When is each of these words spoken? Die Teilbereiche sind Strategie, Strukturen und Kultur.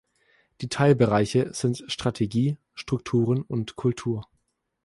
Die 0.61 0.67
Teilbereiche 0.67 1.53
sind 1.53 1.83
Strategie, 1.87 2.57
Strukturen 2.73 3.43
und 3.43 3.75
Kultur. 3.75 4.27